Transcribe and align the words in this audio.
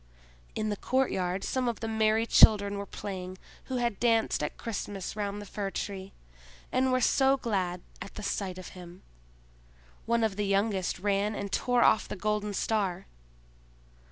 In 0.55 0.69
the 0.69 0.75
courtyard 0.77 1.43
some 1.43 1.69
of 1.69 1.79
the 1.79 1.87
merry 1.87 2.25
children 2.25 2.79
were 2.79 2.87
playing 2.87 3.37
who 3.65 3.75
had 3.75 3.99
danced 3.99 4.41
at 4.41 4.57
Christmas 4.57 5.15
round 5.15 5.39
the 5.39 5.45
Fir 5.45 5.69
tree, 5.69 6.11
and 6.71 6.91
were 6.91 6.99
so 6.99 7.37
glad 7.37 7.81
at 8.01 8.15
the 8.15 8.23
sight 8.23 8.57
of 8.57 8.69
him. 8.69 9.03
One 10.07 10.23
of 10.23 10.37
the 10.37 10.47
youngest 10.47 10.97
ran 10.97 11.35
and 11.35 11.51
tore 11.51 11.83
off 11.83 12.07
the 12.07 12.15
golden 12.15 12.55
star. 12.55 13.05